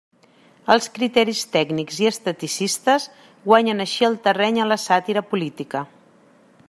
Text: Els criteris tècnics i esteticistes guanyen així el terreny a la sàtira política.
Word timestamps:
Els 0.75 0.87
criteris 0.95 1.41
tècnics 1.55 1.99
i 2.05 2.09
esteticistes 2.11 3.05
guanyen 3.45 3.85
així 3.85 4.09
el 4.09 4.19
terreny 4.29 4.59
a 4.65 4.67
la 4.73 4.79
sàtira 4.89 5.25
política. 5.35 5.85